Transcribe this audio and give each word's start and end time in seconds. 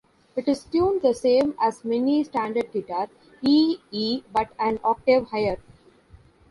It 0.35 0.47
is 0.47 0.63
tuned 0.63 1.03
the 1.03 1.13
same 1.13 1.53
as 1.61 1.85
any 1.85 2.23
standard 2.23 2.71
guitar, 2.71 3.07
E-E, 3.43 4.23
but 4.33 4.49
an 4.57 4.79
octave 4.83 5.27
higher. 5.29 5.59